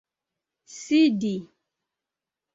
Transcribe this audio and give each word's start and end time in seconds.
sidi 0.77 1.35